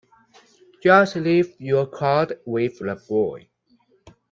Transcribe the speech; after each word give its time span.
Just 0.81 1.15
leave 1.15 1.53
your 1.59 1.85
card 1.85 2.39
with 2.43 2.79
the 2.79 2.95
boy. 3.07 3.47